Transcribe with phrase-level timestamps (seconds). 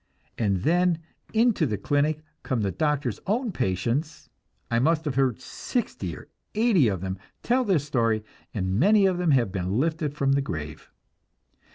[0.35, 0.97] And then
[1.31, 4.31] into the clinic come the doctor's own patients
[4.71, 9.19] I must have heard sixty or eighty of them tell their story and many of
[9.19, 10.89] them have been lifted from the grave.